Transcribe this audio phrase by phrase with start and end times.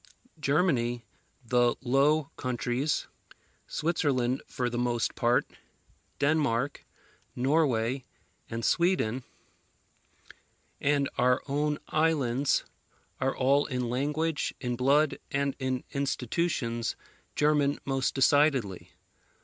[0.39, 1.05] Germany,
[1.45, 3.05] the Low Countries,
[3.67, 5.45] Switzerland for the most part,
[6.17, 6.83] Denmark,
[7.35, 8.03] Norway,
[8.49, 9.21] and Sweden,
[10.79, 12.65] and our own islands,
[13.19, 16.95] are all in language, in blood, and in institutions,
[17.35, 18.93] German most decidedly.